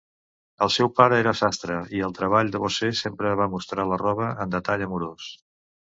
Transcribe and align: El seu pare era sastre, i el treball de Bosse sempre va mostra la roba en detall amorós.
El 0.65 0.71
seu 0.75 0.87
pare 0.99 1.19
era 1.23 1.33
sastre, 1.41 1.75
i 1.99 2.01
el 2.09 2.15
treball 2.21 2.49
de 2.55 2.61
Bosse 2.63 2.91
sempre 3.03 3.35
va 3.43 3.51
mostra 3.55 3.89
la 3.93 4.03
roba 4.05 4.31
en 4.47 4.57
detall 4.57 4.87
amorós. 4.87 5.29